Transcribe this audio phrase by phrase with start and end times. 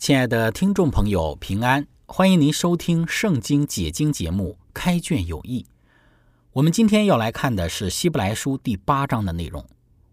[0.00, 1.86] 亲爱的听众朋友，平安！
[2.06, 5.60] 欢迎您收听《圣经解经》节目《开卷有益》。
[6.52, 9.62] 我们今天要来看的是《希伯来书》第八章的内容。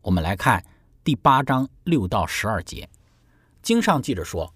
[0.01, 0.61] 我们来看
[1.05, 2.89] 第八章六到十二节。
[3.61, 4.53] 经上记着说：“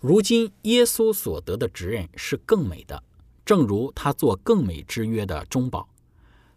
[0.00, 3.04] 如今耶稣所得的职任是更美的，
[3.44, 5.90] 正如他做更美之约的中保。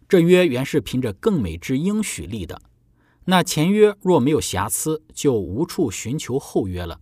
[0.08, 2.62] 这约原是凭着更美之应许立的。
[3.26, 6.98] 那前约若没有瑕疵，就无处寻求后约了。”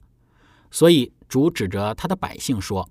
[0.72, 2.88] 所以主指着他的百姓说：“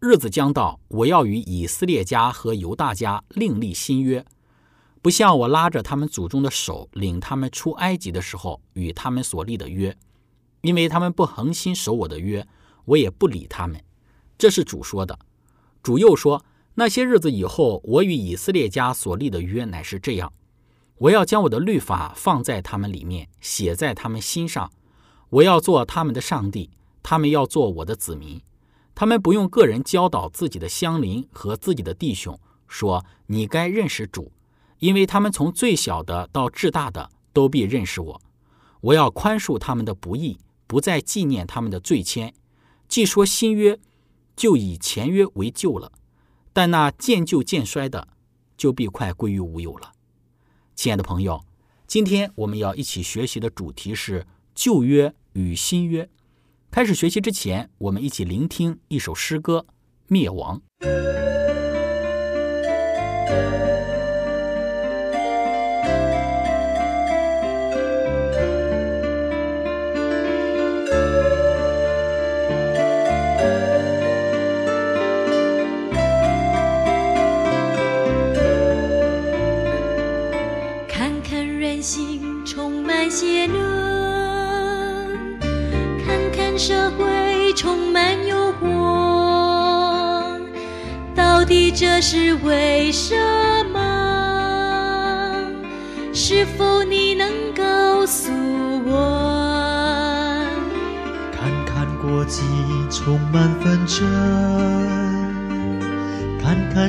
[0.00, 4.26] 日子将到，我要与以色列家和犹大家另立新约，
[5.00, 9.96] 不像我拉着他们祖宗的手领他们出埃及的时候与他们所立的约，
[10.62, 12.46] 因为他们不恒心守我的约，
[12.84, 13.80] 我也不理他们。”
[14.36, 15.16] 这是主说的。
[15.84, 20.32] 主又说：“那些日子以后，我与以色列家所立的约乃是这样：
[20.96, 24.72] 我要将我的律法放在他们里面，写在他们心上，
[25.30, 26.70] 我要做他们的上帝。”
[27.04, 28.40] 他们要做我的子民，
[28.94, 34.32] 他们不用个人教导自己的乡邻和自己的弟兄，说你该认识主，
[34.78, 38.22] 因为他们从最小的到至大的都必认识我。
[38.80, 42.32] 我要宽恕他们的不义，不再纪念他们的罪愆。
[42.88, 43.78] 既说新约，
[44.34, 45.92] 就以前约为旧了，
[46.54, 48.08] 但那渐旧渐衰的，
[48.56, 49.92] 就必快归于无有了。
[50.74, 51.44] 亲爱的朋友，
[51.86, 56.08] 今天我们要一起学习的主题是旧约与新约。
[56.74, 59.64] 开始学习之前，我们一起聆听一首诗歌
[60.08, 60.60] 《灭亡》。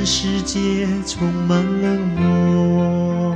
[0.05, 3.35] 世界充满冷漠，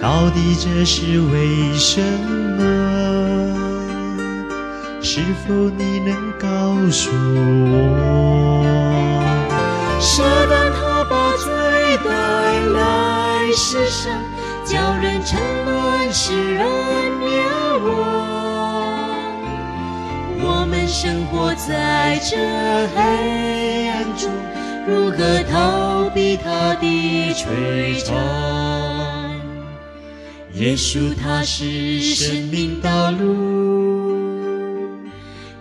[0.00, 2.00] 到底这是为什
[2.56, 2.64] 么？
[5.02, 6.48] 是否你能告
[6.90, 7.10] 诉
[7.70, 8.64] 我？
[10.00, 11.52] 撒旦他把罪
[12.02, 12.10] 带
[12.72, 14.10] 来世上，
[14.64, 16.64] 叫人沉沦，使人
[17.20, 17.28] 灭
[17.84, 17.86] 亡。
[20.40, 22.34] 我们生活在这
[22.96, 24.30] 黑暗中，
[24.86, 28.14] 如何逃避他的摧残？
[30.54, 34.94] 耶稣他是生命道路。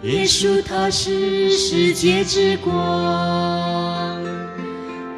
[0.04, 4.22] 耶稣他是世界之光，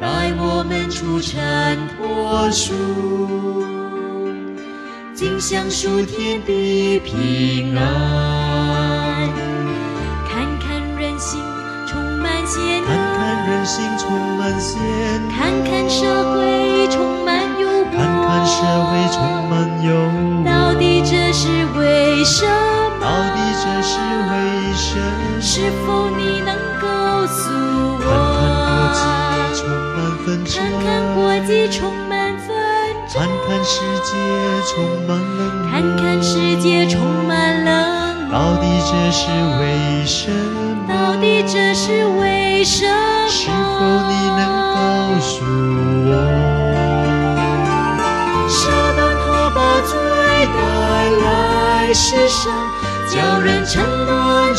[0.00, 2.72] 带我们出尘脱俗，
[5.12, 9.28] 尽享属天的平安。
[10.28, 11.42] 看看人心
[11.88, 13.05] 充满艰难，
[13.46, 14.80] 人心充满险，
[15.30, 18.56] 看看社会充满诱惑，看看社
[18.86, 19.54] 会充满
[19.84, 20.35] 诱惑。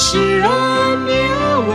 [0.08, 0.48] 沦，使人
[1.00, 1.12] 灭
[1.68, 1.70] 亡。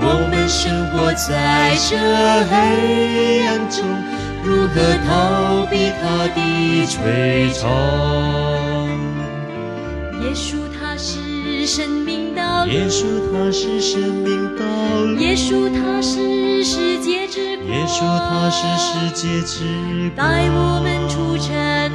[0.00, 1.96] 我们生活在这
[2.48, 2.52] 黑
[3.46, 3.84] 暗中，
[4.42, 4.74] 如何
[5.06, 6.02] 逃避他
[6.34, 6.38] 的
[6.86, 7.62] 摧残？
[10.22, 14.64] 耶稣他是生命道路，耶稣他是生命道
[15.04, 19.64] 路，耶稣他是世界之光，耶稣他是世界之
[20.14, 21.90] 光，带我们出尘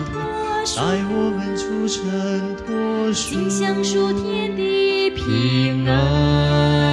[0.76, 0.82] 带
[1.12, 6.89] 我们出尘脱俗，心想属天的平安。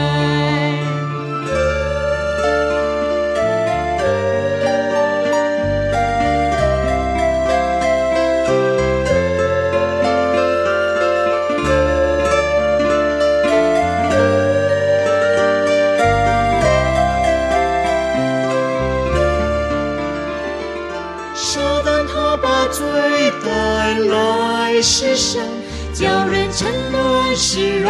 [27.49, 27.89] 使人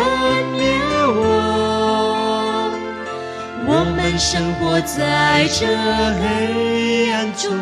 [0.53, 0.61] 灭
[1.19, 2.71] 亡。
[3.67, 5.67] 我们生活在这
[6.21, 7.57] 黑暗中，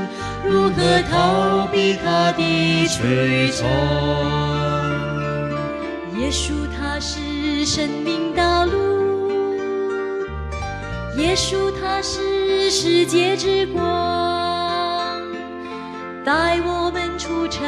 [0.44, 0.75] 如何
[1.08, 2.43] 逃避他的
[2.88, 3.64] 摧残？
[6.19, 9.55] 耶稣他是生命道路，
[11.17, 15.23] 耶稣他是世界之光，
[16.25, 17.62] 带我们出尘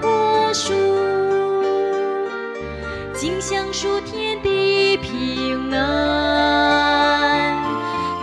[0.00, 0.74] 脱俗，
[3.18, 7.56] 尽享属天的平安，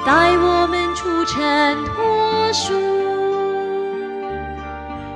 [0.05, 2.73] 带我们出尘脱俗，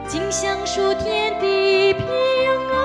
[0.06, 2.06] 尽享属天的平
[2.74, 2.76] 安。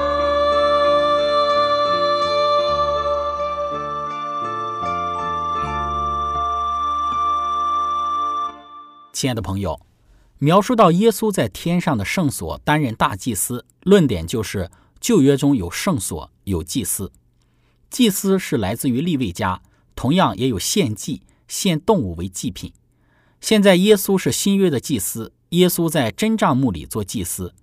[9.13, 9.81] 亲爱的朋友，
[10.39, 14.71] 描述到耶稣在天上的圣所担任大祭司，论点就是
[15.05, 17.13] 旧约中有圣所，有祭司。
[17.91, 19.61] 祭司是来自于利未家，
[19.95, 22.73] 同样也有献祭、献动物为祭品。
[23.39, 27.55] 现在耶稣是新约的祭司，耶稣在真帐幕里做祭司。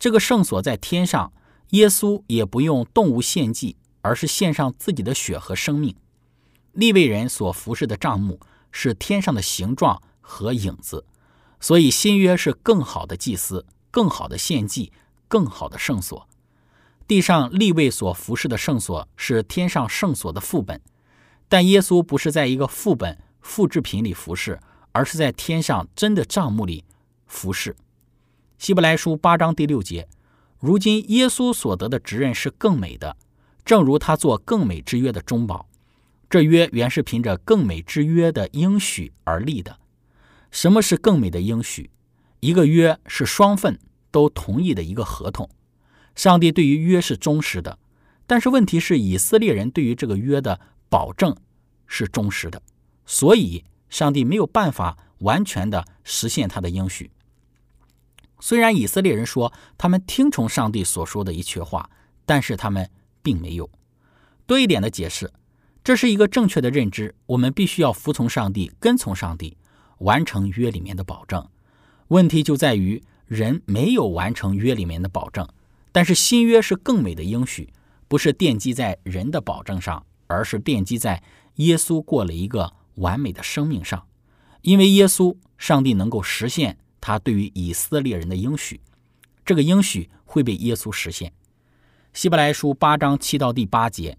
[0.00, 1.32] 这个圣所在天上，
[1.68, 5.94] 耶稣也不用动物献祭，而是献上自己的血和生命。
[6.72, 8.40] 利未人所服侍的帐幕
[8.72, 11.04] 是天上的形状和影子，
[11.60, 14.92] 所以新约是更好的祭司、更好的献祭、
[15.28, 16.26] 更好的圣所。
[17.10, 20.80] 地上立位所服侍的圣所是天上圣所的副本，
[21.48, 24.60] 但耶稣不是在一个副本复制品里服侍，
[24.92, 26.84] 而是在天上真的帐幕里
[27.26, 27.74] 服侍。
[28.58, 30.06] 希伯来书八章第六节，
[30.60, 33.16] 如今耶稣所得的职任是更美的，
[33.64, 35.66] 正如他做更美之约的中保。
[36.28, 39.80] 这约原是凭着更美之约的应许而立的。
[40.52, 41.90] 什么是更美的应许？
[42.38, 43.80] 一个约是双份
[44.12, 45.50] 都同意的一个合同。
[46.20, 47.78] 上帝对于约是忠实的，
[48.26, 51.34] 但是问题是以色列人对于这个约的保证
[51.86, 52.60] 是忠实的，
[53.06, 57.10] 所以上帝没有办法完全的实现他的应许。
[58.38, 61.88] 虽然以色列人说他们听从上帝所说的一切话，
[62.26, 62.90] 但是他们
[63.22, 63.70] 并没有。
[64.44, 65.32] 多一点的解释，
[65.82, 67.14] 这是一个正确的认知。
[67.24, 69.56] 我们必须要服从上帝，跟从上帝，
[70.00, 71.48] 完成约里面的保证。
[72.08, 75.48] 问题就在于人没有完成约里面的保证。
[75.92, 77.72] 但是新约是更美的应许，
[78.06, 81.22] 不是奠基在人的保证上，而是奠基在
[81.56, 84.06] 耶稣过了一个完美的生命上。
[84.62, 88.80] 因为耶稣，上帝能够实现他对于以色列人的应许，
[89.44, 91.32] 这个应许会被耶稣实现。
[92.12, 94.18] 希伯来书八章七到第八节，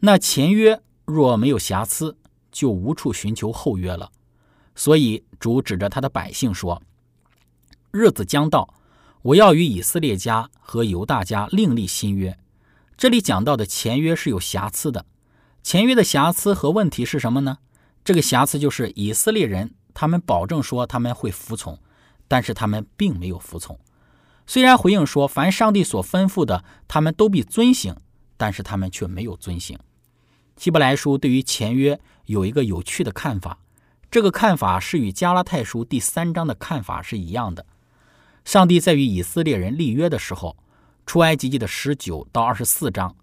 [0.00, 2.16] 那前约若没有瑕疵，
[2.50, 4.10] 就无处寻求后约了。
[4.74, 6.80] 所以主指着他的百姓说
[7.92, 8.74] ：“日子将到。”
[9.22, 12.38] 我要与以色列家和犹大家另立新约。
[12.96, 15.04] 这里讲到的前约是有瑕疵的。
[15.62, 17.58] 前约的瑕疵和问题是什么呢？
[18.02, 21.78] 这个瑕疵就是以色列人，他们保证说他们会服从，
[22.28, 23.78] 但是他们并没有服从。
[24.46, 27.94] 虽然回应说凡上帝所吩咐的，他们都必遵行，
[28.38, 29.78] 但是他们却没有遵行。
[30.56, 33.58] 希伯来书对于前约有一个有趣的看法，
[34.10, 37.66] 这个看法是与加拉太书第三章的看法是一样的。
[38.44, 40.56] 上帝在与以色列人立约的时候，
[41.06, 43.14] 出埃及记的十九到二十四章，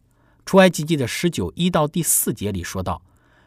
[0.45, 3.01] 出埃及记的十九一到第四节里说到，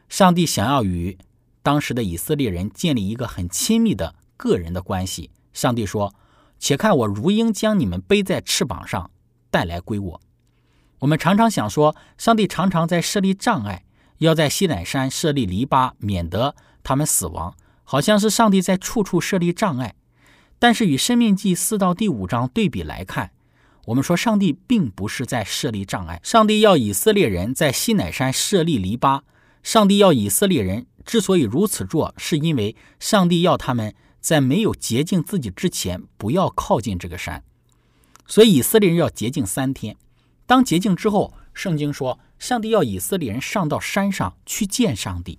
[0.08, 1.16] 上帝想要与
[1.62, 5.30] 当时的以色列人建立一个很亲密的个人的关系。
[5.52, 6.14] 上帝说
[6.58, 9.10] ：“且看我如鹰将你们背在翅膀上
[9.50, 10.20] 带来归我。”
[11.00, 13.84] 我们常常想说，上帝常常在设立障碍，
[14.18, 19.94] 要在西乃山设立篱笆，免得他们死亡，好像是上帝在处处设立障碍。
[20.60, 23.30] 但是与《生命记》四到第五章对比来看，
[23.86, 26.20] 我们说，上帝并不是在设立障碍。
[26.22, 29.22] 上帝要以色列人在西乃山设立篱笆。
[29.62, 37.42] 上帝要以色列人之所以如此做，是因为上帝要他们在没有洁净自己之前，不要靠近这个山。
[38.26, 39.96] 所以以色列人要洁净三天。
[40.44, 45.38] 当洁净之后，圣经说，上帝要以色列人上到山上去见上帝。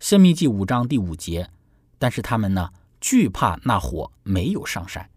[0.00, 1.50] 生命记五章第五节。
[1.98, 5.08] 但是他们呢，惧怕那火，没有上山。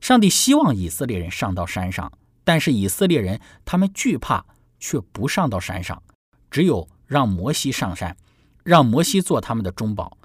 [0.00, 2.12] 上帝希望以色列人上到山上，
[2.44, 4.44] 但是以色列人他们惧怕，
[4.78, 6.02] 却不上到山上，
[6.50, 8.16] 只有让摩西上山，
[8.62, 10.16] 让摩西做他们的中保。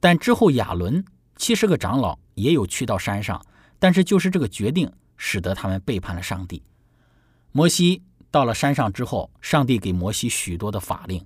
[0.00, 1.04] 但之后亚伦
[1.36, 3.44] 七十个长老也有去到山上，
[3.78, 6.62] 但是就是这个决定，使得他们背叛了上帝。
[7.52, 11.24] 摩西到了山上之后，上帝给摩西许多的法令。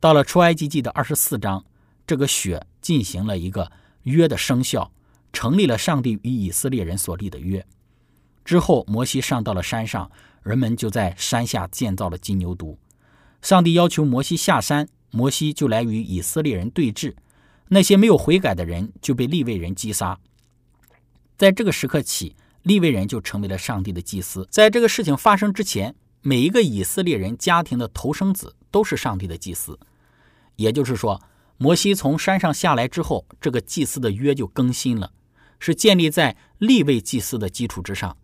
[0.00, 1.64] 到了出埃及记的二十四章，
[2.06, 3.70] 这个血进行了一个
[4.04, 4.92] 约的生效。
[5.34, 7.64] 成立了上帝与以色列人所立的约
[8.44, 10.10] 之后，摩西上到了山上，
[10.42, 12.76] 人们就在山下建造了金牛犊。
[13.40, 17.14] 上帝要求摩西下山，摩西就来与以色列人对峙。
[17.68, 20.18] 那些没有悔改的人就被利未人击杀。
[21.38, 24.46] 在这个时刻起，利未人就成为了上帝的祭司。
[24.50, 29.78] 在这个事情发生之前，每一个以色列人家庭的头生子都是上帝的祭司。
[30.56, 31.22] 也就是说，
[31.58, 35.12] 摩西从山上下来之后，这个祭司的约就更新了。
[35.58, 38.16] 是建立在立位祭司的基础之上，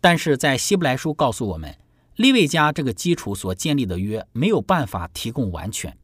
[0.00, 1.78] 但是在希伯来书告诉我们，
[2.16, 5.96] 立位家这个基础所建立的约没有办法提供完全。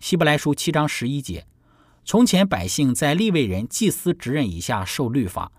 [0.00, 1.46] 希伯来书七章十一节，
[2.06, 5.52] 从前百姓在立位人祭司职任以下受律法，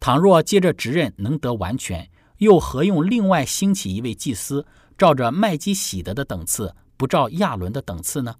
[0.00, 8.34] 倘若接着职任能得完全，又何用另外兴起一位祭司，照着麦基喜德的等次，不照亚伦的等次呢？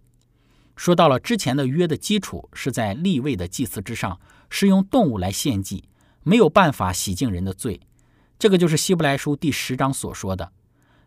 [0.78, 4.18] 说到了之前的约的基础是在立位的祭祀之上。
[4.50, 5.85] 是用动物来献祭，
[6.23, 7.80] 没有办法洗净人的罪。
[8.38, 10.52] 这个就是希伯来书第十章所说的。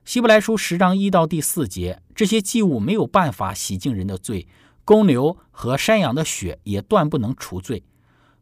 [0.06, 4.48] 希伯来书十章一到第四节，这些祭物没有办法洗净人的罪，
[4.86, 7.84] 公牛和山羊的血也断不能除罪。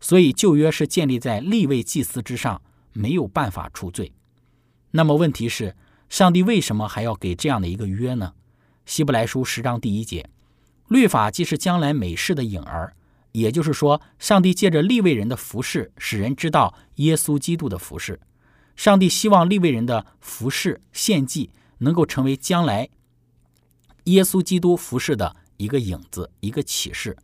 [0.01, 4.11] 所以旧约是建立在立位祭祀之上，没有办法除罪。
[4.91, 5.77] 那么问题是，
[6.09, 8.33] 上帝为什么还要给这样的一个约呢？
[8.85, 10.29] 希伯来书十章第一节，
[10.89, 12.93] 律法既是将来美事的影儿。
[13.31, 18.19] 也就是说，上帝借着立位人的服饰，使人知道耶稣基督的服饰。
[18.75, 22.89] 上帝希望立位人的服饰献祭能够成为将来
[24.05, 27.15] 耶稣基督服饰的一个影子、一个启示。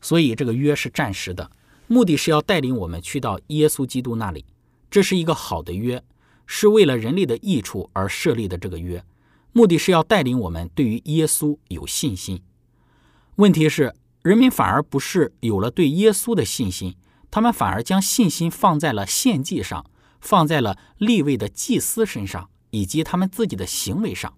[0.00, 1.50] 所以，这个约是暂时的，
[1.86, 4.46] 目的是要带领我们去到耶稣基督那里。
[4.90, 6.02] 这是一个好的约，
[6.46, 8.56] 是为了人类的益处而设立的。
[8.56, 9.04] 这个约，
[9.52, 12.40] 目的是要带领我们对于耶稣有信心。
[13.36, 13.94] 问题是。
[14.24, 16.96] 人民反而不是有了对耶稣的信心，
[17.30, 19.84] 他们反而将信心放在了献祭上，
[20.18, 24.32] 放在了立位的祭司身上，以及他们自己的行为上。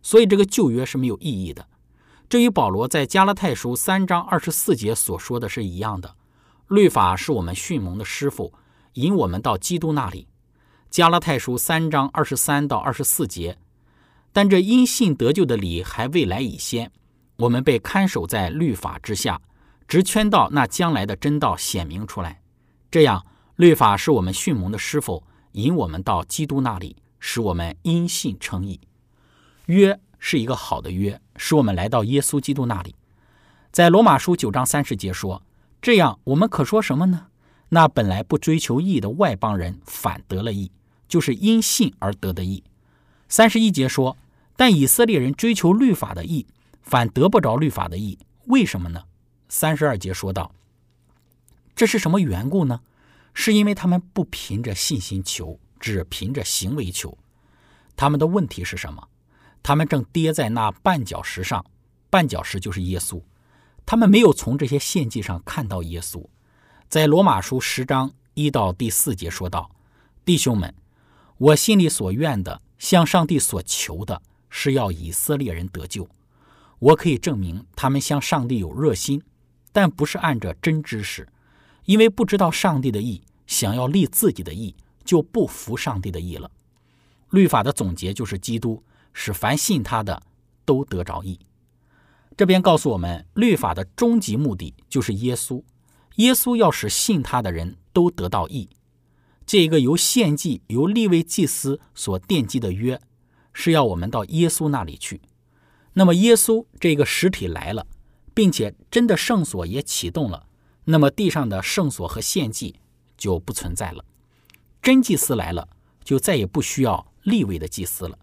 [0.00, 1.68] 所以这个旧约是没有意义的。
[2.26, 6.16] 这与保罗在加拉太书三章二十四节所说的是一样的。
[6.68, 8.54] 律法是我们训蒙的师傅，
[8.94, 10.26] 引我们到基督那里。
[10.88, 13.58] 加拉太书三章二十三到二十四节。
[14.32, 16.90] 但这因信得救的理还未来已先。
[17.38, 19.40] 我们被看守在律法之下，
[19.86, 22.40] 直圈到那将来的真道显明出来。
[22.90, 28.80] 这样，律法是我们训蒙的师傅，引我们到基督那里，使我们因信称义。
[29.66, 32.96] 约是一个好的约，使我们来到耶稣基督那里。
[33.70, 35.40] 在罗马书九章三十节说
[35.80, 37.28] ：“这样，我们可说什么呢？
[37.68, 40.72] 那本来不追求义的外邦人反得了义，
[41.06, 42.64] 就是因信而得的义。”
[43.28, 44.16] 三十一节说
[44.56, 46.44] ：“但以色列人追求律法的义。”
[46.88, 49.04] 反得不着律法的义，为什么呢？
[49.50, 50.50] 三十二节说道
[51.76, 52.80] ：“这是什么缘故呢？
[53.34, 57.18] 是因为他们不凭着信心求，只凭着行为求。
[57.94, 59.06] 他们的问题是什么？
[59.62, 61.62] 他们正跌在那绊脚石上，
[62.10, 63.22] 绊脚石就是耶稣。
[63.84, 66.24] 他们没有从这些献祭上看到耶稣。
[66.88, 69.70] 在罗马书十章一到第四节说道：
[70.24, 70.74] 弟兄们，
[71.36, 76.08] 我心里所愿的，向上帝所求的，是要以色列人得救。”
[76.78, 79.22] 我可以证明，他们向上帝有热心，
[79.72, 81.28] 但不是按着真知识，
[81.84, 86.50] 因为不知道上帝的意，想要立自己的意，就不服上帝的意了。
[87.30, 88.82] 律法的总结就是基督，
[89.12, 90.22] 使凡信他的
[90.64, 91.38] 都得着意。
[92.36, 95.62] 这边告诉我们，律法的终极目的就是耶稣，
[96.16, 98.68] 耶稣要使信他的人都得到意。
[99.44, 103.00] 这一个由献祭、由立位祭司所奠基的约，
[103.52, 105.20] 是要我们到耶稣那里去。
[105.98, 107.84] 那么耶稣这个实体来了，
[108.32, 110.46] 并且真的圣所也启动了，
[110.84, 112.76] 那么地上的圣所和献祭
[113.16, 114.04] 就不存在了。
[114.80, 115.68] 真祭司来了，
[116.04, 118.16] 就再也不需要立位的祭司了。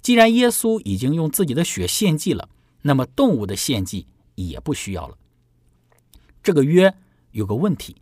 [0.00, 2.48] 既然耶稣已经用自己的血献祭了，
[2.82, 4.06] 那么动物的献祭
[4.36, 5.18] 也不需要了。
[6.44, 6.94] 这个约
[7.32, 7.96] 有个问题，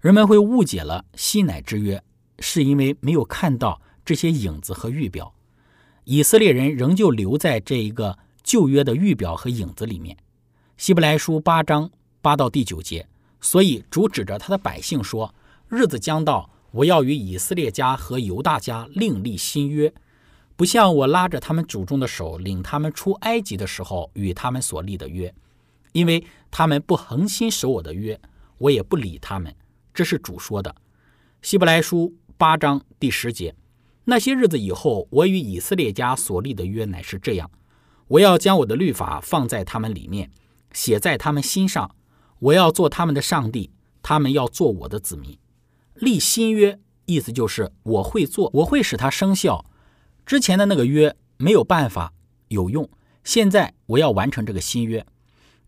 [0.00, 2.00] 人们会误解了西乃之约，
[2.38, 5.34] 是因为没有看到这些影子和预表。
[6.04, 10.16] 以色列人仍旧留在这一个旧约的预表和影子里面。
[10.76, 13.06] 希伯来书八章八到第九节，
[13.40, 15.34] 所以主指着他的百姓说
[15.68, 19.92] ：“日子将到，我要与以色列家和犹大家另立新约。”
[20.54, 25.34] 不像我拉着他们祖宗的手，领他们出埃及的时候与他们所立的约，
[25.92, 28.20] 因为他们不恒心守我的约，
[28.58, 29.52] 我也不理他们。
[29.94, 30.74] 这是主说的。
[31.40, 33.54] 希伯来书八章第十节，
[34.04, 37.50] 那些日子以后，我与以色列家所立的约乃是这样：
[38.12, 40.30] 我要将我的律法放在他们里面，
[40.72, 41.94] 写在他们心上。
[42.40, 43.70] 我要做他们的上帝，
[44.02, 45.38] 他们要做我的子民。
[45.94, 49.64] 立新约，意思就是我会做，我会使它生效。
[50.26, 52.12] 之前的那个约没有办法
[52.48, 52.90] 有用，
[53.24, 55.06] 现在我要完成这个新约，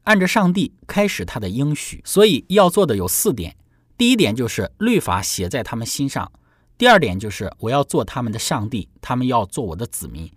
[0.03, 3.57] 按着上帝开始他的应许，所以要做的有四点。
[3.97, 6.31] 第一点就是律法写在他们心上；
[6.77, 10.29] 第二点就是我要做他们的上帝，他们要做我的子民；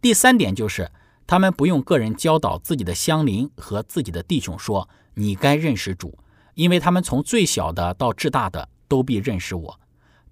[0.00, 0.90] 第三点就是
[1.32, 4.86] 他们不用个人教导自己的乡邻和自己的弟兄说
[5.16, 6.18] ：“你该认识主，
[6.52, 9.80] 因为他们从最小的到至大的都必认识我。”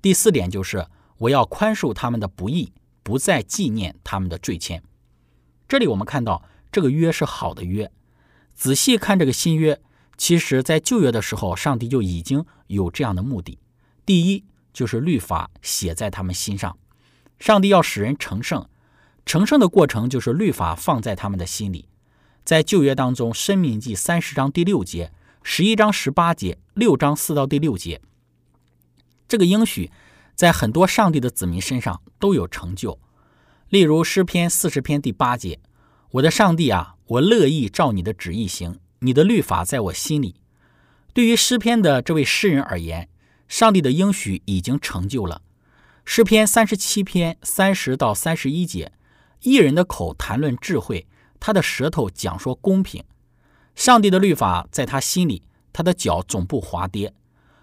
[0.03, 2.75] 第四点就是我要宽恕他们的不义。
[3.03, 4.83] 不再纪念他们的罪愆。
[5.67, 7.91] 这里我们看到这个约是好的约。
[8.55, 9.81] 仔细看这个新约，
[10.19, 13.59] 其实在旧约的时候，上帝就已经有这样的目的。
[14.05, 16.77] 第一，就是律法写在他们心上。
[17.39, 18.69] 上帝要使人成圣，
[19.25, 21.89] 成圣的过程就是律法放在他们的心里。
[22.45, 25.13] 在旧约当中，《申命记》三十章第六节、
[25.43, 28.01] 十一章十八节、六章四到第六节，
[29.29, 29.91] 这个应许。
[30.37, 32.99] 在很多上帝的子民身上都有成就，
[33.69, 35.61] 例如诗篇四十篇第八节
[36.13, 40.37] ：“我的上帝啊，我乐意照你的旨意行，你的律法在我心里。”
[41.13, 43.11] 对于诗篇的这位诗人而言，
[43.49, 45.43] 上帝的应许已经成就了。
[46.07, 48.93] 诗篇三十七篇三十到三十一节
[49.43, 51.07] ：“一人的口谈论智慧，
[51.39, 53.05] 他的舌头讲说公平。
[53.75, 57.15] 上帝的律法在他心里，他的脚总不滑跌。”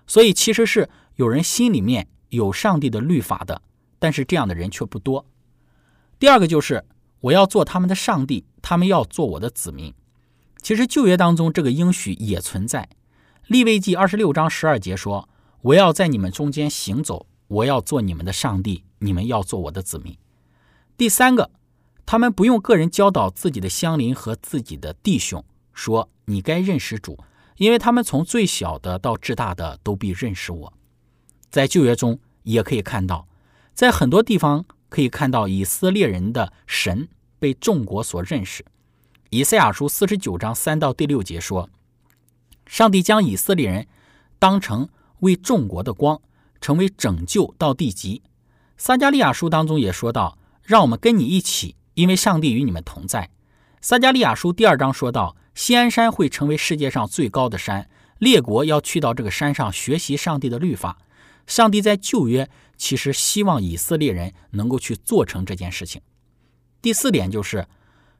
[0.07, 2.07] 所以，其实是有人心里面。
[2.29, 3.61] 有上帝的律法的，
[3.99, 5.25] 但是这样的人却不多。
[6.19, 6.83] 第二个就是
[7.21, 9.93] 我要做他们的上帝，他们要做我的子民。
[10.61, 12.89] 其实旧约当中这个应许也存在。
[13.45, 15.29] 立位记二十六章十二节说
[15.63, 20.17] ：“我要在你们中间行走，我要做你们的上帝，你们要做我的子民。”
[20.97, 21.49] 第三个，
[22.07, 25.43] 他们不用个人教导自己的乡邻和自己的弟兄
[25.73, 27.19] 说：“你该认识主，
[27.57, 30.73] 因为他们从最小的到至大的都必认识我。”
[31.51, 33.27] 在旧约中也可以看到，
[33.73, 38.63] 在很多地方可以看到以色列人的神被众国所认识。
[39.29, 41.69] 以赛亚书四十九章三到第六节说
[42.65, 43.85] ：“上帝将以色列人
[44.39, 44.87] 当成
[45.19, 46.21] 为众国的光，
[46.61, 48.21] 成为拯救到地极。”
[48.77, 53.31] 撒加利亚书当中也说到：“让我们跟你一起，因为上帝与你们同在。”
[53.81, 60.99] 撒加利亚书第二章说到：“西安山会成为世界上最高的山，列国要去到这个山上学习上帝的律法。”
[61.47, 66.01] 上帝在旧约其实希望以色列人能够去做成这件事情。
[66.81, 67.67] 第四点就是，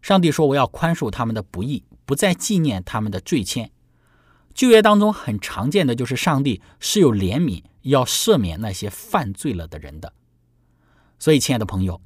[0.02, 3.70] 上帝说：“我要宽恕他们的不义，不再纪念他们的罪愆。”
[4.56, 10.14] 旧约当中很常见的就是上帝是有怜悯，要赦免那些犯罪了的人的。
[11.20, 12.02] 所以，亲爱的朋友，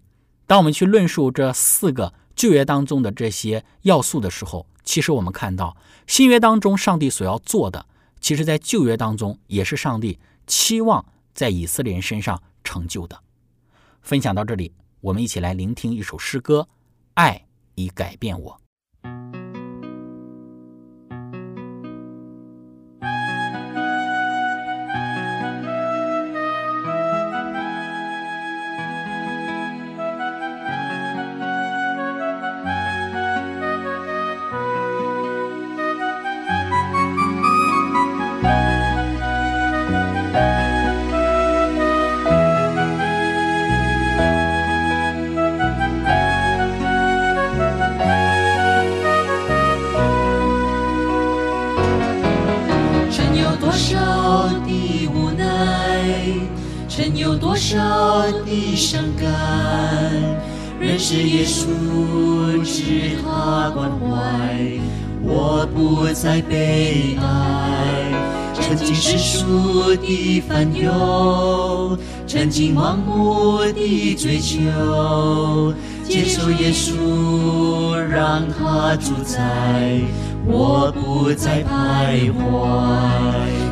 [0.51, 7.85] 当我们去论述这四个旧约当中的这些要素的时候，其实我们看到新约当中上帝所要做的，
[8.19, 10.19] 其实在旧约当中也是上帝。
[10.45, 13.17] 期望在以色列人身上成就的。
[14.01, 16.67] 分享到这里，我们一起来聆听一首诗歌，
[17.13, 18.51] 《爱已改变我》。
[63.73, 64.79] 关怀，
[65.23, 67.23] 我不再悲哀。
[68.53, 79.99] 曾经世俗的烦忧，曾经盲目的追求，接受耶稣，让他主宰，
[80.45, 82.39] 我不再徘徊。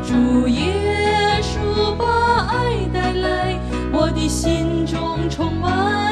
[0.05, 3.59] 主耶稣把爱带来，
[3.93, 6.08] 我的心中充满。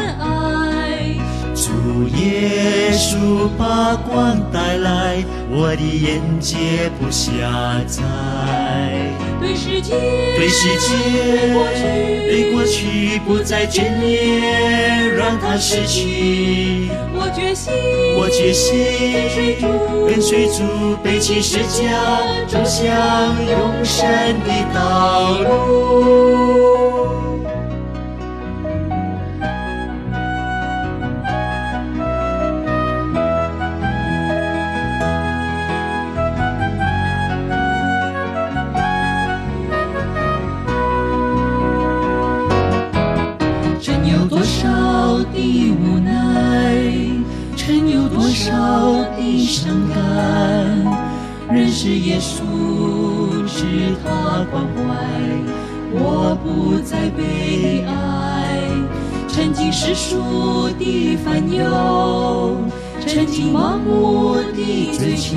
[2.15, 7.31] 耶稣把光带来，我的眼界不狭
[7.87, 8.01] 窄。
[9.39, 9.95] 对世界，
[10.35, 10.87] 对世界，
[12.27, 16.89] 对过去不再眷恋，让它逝去。
[17.13, 17.73] 我决心，
[18.17, 18.73] 我决心
[19.27, 19.67] 跟随主，
[20.07, 20.63] 跟随主，
[21.03, 21.93] 背起十字架，
[22.47, 22.85] 走向
[23.45, 24.07] 永生
[24.43, 26.86] 的道路。
[60.07, 61.59] 经世俗的烦忧，
[63.05, 65.35] 曾经盲目的追求，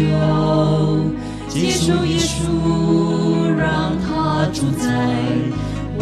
[1.49, 4.87] 接受耶稣，让他主宰。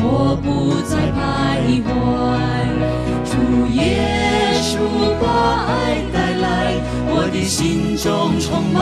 [0.01, 0.47] 我不
[0.87, 1.89] 再徘徊，
[3.25, 3.33] 主
[3.75, 3.81] 耶
[4.61, 4.77] 稣
[5.19, 5.25] 把
[5.67, 5.73] 爱
[6.13, 6.47] 带来，
[7.09, 8.79] 我的心中充满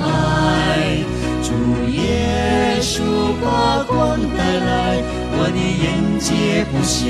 [0.00, 1.04] 爱。
[1.42, 1.50] 主
[1.90, 3.02] 耶稣
[3.42, 5.84] 把光带来，我的眼
[6.18, 7.04] 界不狭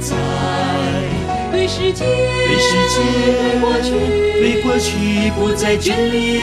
[0.00, 1.23] 窄。
[1.54, 2.94] 对世界，对世界，
[3.38, 3.88] 对过去，
[4.40, 6.42] 对过去不再眷恋，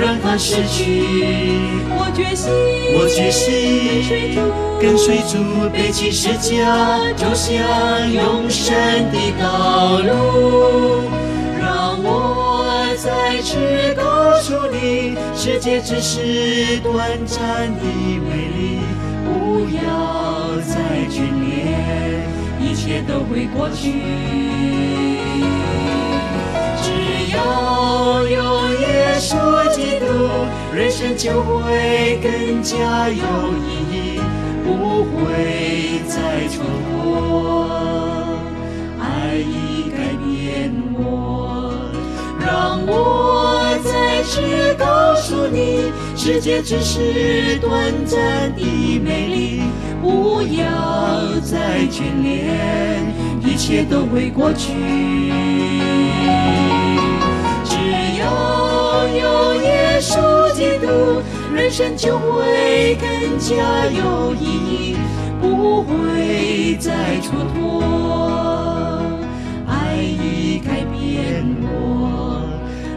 [0.00, 1.04] 让它逝去。
[1.90, 2.50] 我决心，
[2.96, 4.38] 我决心
[4.80, 7.52] 跟随主，背起十字架，走向
[8.10, 8.74] 永生
[9.12, 11.02] 的道路。
[11.60, 13.06] 让我再
[13.42, 18.80] 次告诉你，世界只是短暂的美丽，
[19.26, 20.72] 不要再
[21.10, 21.73] 眷恋，一
[22.84, 23.92] 切都会过去。
[26.82, 26.90] 只
[27.32, 29.32] 要有耶稣
[29.74, 30.04] 基督，
[30.74, 33.24] 人生就会更加有
[33.56, 34.20] 意义，
[34.62, 36.60] 不会再蹉
[36.92, 38.23] 跎。
[45.24, 49.62] 告诉你，世界只是短暂的美丽，
[50.02, 53.06] 不要再眷恋，
[53.40, 54.74] 一切都会过去。
[57.64, 57.74] 只
[58.20, 61.22] 要有耶稣基督，
[61.54, 64.96] 人生就会更加有意义，
[65.40, 67.82] 不会再蹉跎。
[69.66, 72.13] 爱已改变我，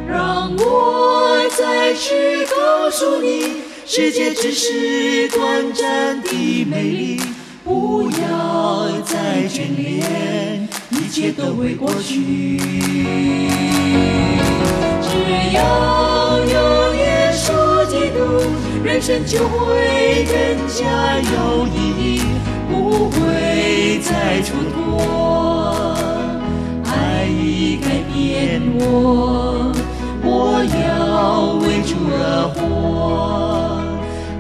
[0.08, 7.22] 让我再次告诉你，世界只是短暂的美丽，
[7.66, 12.58] 不要再眷恋，一切都会过去。
[15.02, 15.10] 只
[15.54, 18.18] 要有耶稣基督，
[18.84, 20.36] 人生就会更
[20.70, 22.22] 加有意义，
[22.70, 24.78] 不会再蹉跎。
[26.86, 29.74] 爱已改变我，
[30.40, 33.82] 我要为主而活。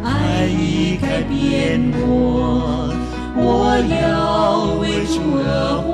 [0.03, 2.93] 爱已改变我，
[3.35, 5.89] 我要为主而活。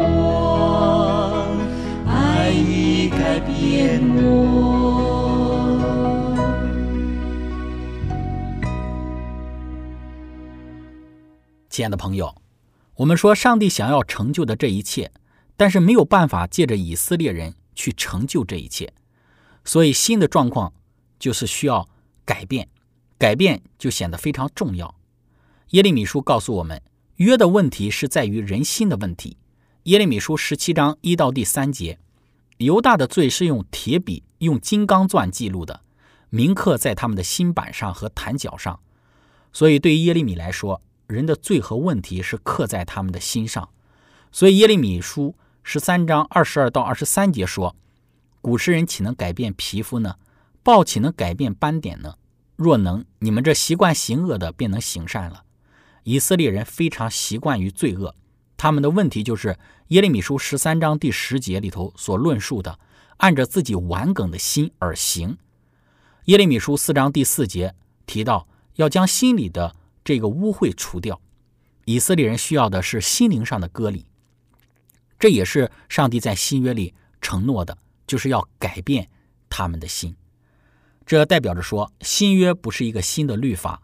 [2.06, 4.22] 爱已改变我。
[11.70, 12.36] 亲爱的朋友，
[12.98, 15.12] 我们说上帝想要成就的这一切，
[15.56, 18.94] 但是没有办法借着以色列人去成就这一切，
[19.66, 20.74] 所以新的状况
[21.20, 21.88] 就是需要
[22.26, 22.68] 改变，
[23.18, 24.96] 改变就显得非常重要。
[25.70, 26.82] 耶利米书告诉我们，
[27.16, 29.38] 约的问题是在于人心的问题。
[29.84, 32.00] 耶利米书十七章一到第三节，
[32.58, 35.82] 犹大的罪是用铁笔、用金刚钻记录的，
[36.30, 38.80] 铭刻在他们的心板上和坛角上。
[39.52, 43.70] 所以对于耶利米来说，人的罪和问题是刻在他们的心上，
[44.32, 47.76] 所以耶利米书十三章二十二到二十三节说
[48.44, 50.18] ：“古时人岂能改变皮肤呢？
[50.62, 52.18] 豹岂能改变斑点呢？
[52.58, 55.46] 若能，你们这习惯行恶的便能行善了。”
[56.04, 58.14] 以色列人非常习惯于罪恶，
[58.58, 62.78] 他们的问题就是耶利米书十三章第十节里头所论述的，
[63.18, 65.38] 按着自己顽梗的心而行。
[66.26, 67.74] 耶利米书四章第四节
[68.06, 68.48] 提到。
[68.78, 71.22] 要将心里的这个污秽除掉。
[71.86, 74.08] 以色列人需要的是心灵上的割礼，
[75.20, 79.10] 这也是上帝在新约里承诺的，就是要改变
[79.50, 80.16] 他们的心。
[81.06, 83.82] 这代表着说，新约不是一个新的律法，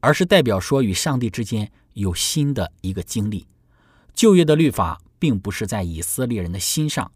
[0.00, 3.46] 而是代表说与上帝之间有新的一个经历。
[4.14, 7.12] 旧约的律法并不是在以色列人的心上，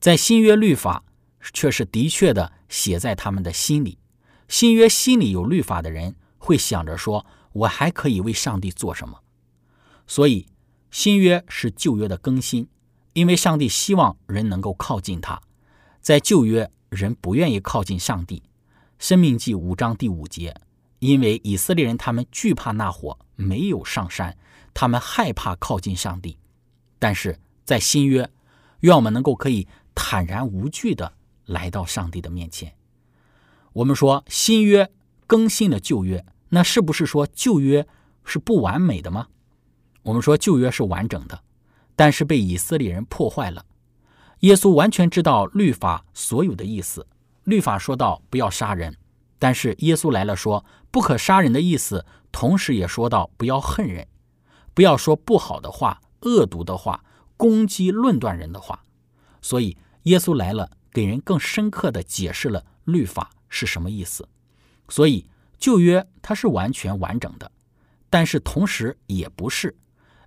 [0.00, 1.04] 在新约律法
[1.52, 3.98] 却是的确的写在他们的心里。
[4.48, 9.20] 新约心里有律法的人会想着说：“我还可以为上帝做什么？”
[10.06, 10.46] 所以，
[10.90, 12.68] 新约是旧约的更新，
[13.14, 15.40] 因为上帝希望人能够靠近他。
[16.04, 18.42] 在旧约，人不愿意靠近上帝。
[18.98, 20.54] 生命记五章第五节，
[20.98, 24.36] 因为以色列人他们惧怕那火，没有上山，
[24.74, 26.36] 他们害怕靠近上帝。
[26.98, 28.30] 但是在新约，
[28.80, 31.10] 愿我们能够可以坦然无惧的
[31.46, 32.74] 来到上帝的面前。
[33.72, 34.92] 我们说新约
[35.26, 37.88] 更新了旧约，那是不是说旧约
[38.26, 39.28] 是不完美的吗？
[40.02, 41.42] 我们说旧约是完整的，
[41.96, 43.64] 但是被以色列人破坏了。
[44.44, 47.06] 耶稣完全知道律法所有的意思。
[47.44, 48.94] 律法说到不要杀人，
[49.38, 54.06] 但是耶稣来了说不可杀人的意思，同时也说到不要恨人，
[54.74, 57.02] 不要说不好的话、恶毒的话、
[57.38, 58.82] 攻击、论断人的话。
[59.40, 64.28] 所以耶稣来了，给人更深刻的解释了律法是什么意思。
[64.90, 65.26] 所以
[65.58, 67.50] 旧约它是完全完整的，
[68.10, 69.74] 但是同时也不是。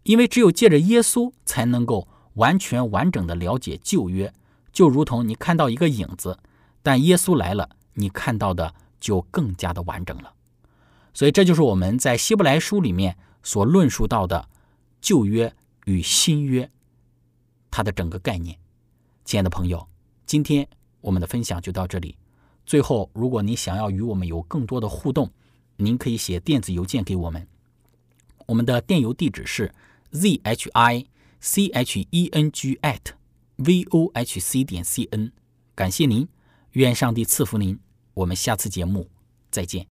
[0.02, 4.34] 因为只有借着耶稣，才能够完全完整的了解旧约，
[4.72, 6.40] 就如同你看到一个影子，
[6.82, 10.34] 但耶稣来了，你看到的就更加的完整了。
[11.14, 14.48] 所以这就是我们在希伯来书里面所论述到的
[15.02, 15.54] 旧约
[15.86, 16.70] 与新约
[17.70, 18.58] 它的整个概念。
[19.26, 19.88] 亲爱的朋友，
[20.26, 20.68] 今天
[21.02, 22.16] 我们的分享就到这里。
[22.66, 25.32] 最后，如果你想要与我们有更多的互动，
[25.76, 27.48] 您可以写电子邮件给我们，
[28.46, 29.74] 我们的电邮地址是。
[30.10, 31.06] z h i
[31.40, 33.14] c h e n g at
[33.58, 35.32] v o h c 点 c n，
[35.76, 36.28] 感谢您，
[36.72, 37.80] 愿上帝赐福您，
[38.14, 39.10] 我们下次节目
[39.50, 39.97] 再见。